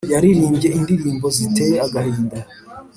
[0.13, 2.37] Yaririmbye indirimbo ziteye agahinda